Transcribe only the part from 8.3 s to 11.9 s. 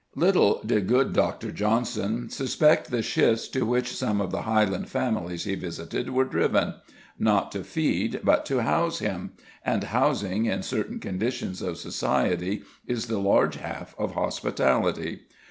to house him: and housing in certain conditions of